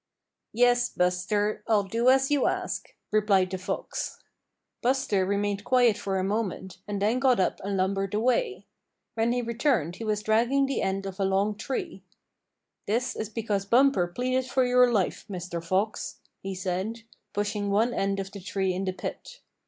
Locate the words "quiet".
5.63-5.95